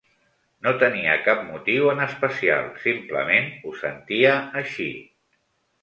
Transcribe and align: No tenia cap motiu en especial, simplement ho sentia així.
No 0.67 0.71
tenia 0.83 1.17
cap 1.27 1.43
motiu 1.51 1.91
en 1.93 2.01
especial, 2.07 2.73
simplement 2.89 3.55
ho 3.71 3.79
sentia 3.87 4.37
així. 4.65 4.93